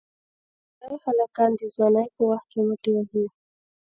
ډېری 0.77 0.97
هلکان 1.05 1.51
د 1.59 1.61
ځوانی 1.73 2.05
په 2.15 2.21
وخت 2.29 2.45
کې 2.51 2.59
موټی 2.67 2.91
وهي. 2.95 3.25